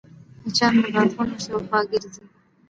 [0.43, 2.23] مچان د غاښونو شاوخوا ګرځي